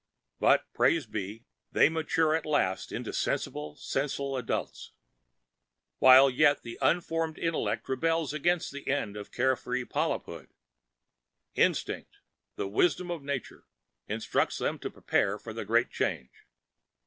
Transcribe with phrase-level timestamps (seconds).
[0.39, 4.93] But, praise be, they mature at last into sensible sessile adults.
[5.99, 10.47] While yet the unformed intellect rebels against the ending of care free polyphood,
[11.53, 12.17] Instinct,
[12.55, 13.67] the wisdom of Nature,
[14.07, 16.33] instructs them to prepare for the great change!"